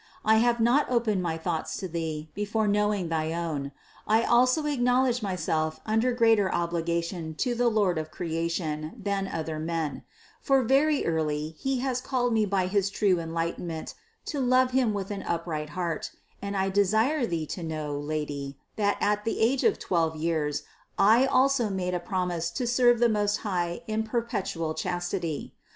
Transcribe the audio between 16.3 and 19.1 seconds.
and I desire Thee to know, Lady, that